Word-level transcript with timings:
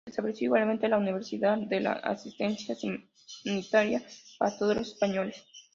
Se 0.05 0.09
estableció 0.09 0.45
igualmente 0.45 0.87
la 0.89 0.97
universalidad 0.97 1.59
de 1.59 1.79
la 1.79 1.91
asistencia 1.93 2.75
sanitaria 3.43 4.03
para 4.39 4.57
todos 4.57 4.75
los 4.77 4.87
españoles. 4.93 5.45